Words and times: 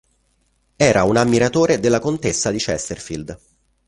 Era 0.79 1.03
un 1.03 1.15
ammiratore 1.15 1.79
della 1.79 1.99
contessa 1.99 2.49
di 2.49 2.57
Chesterfield. 2.57 3.39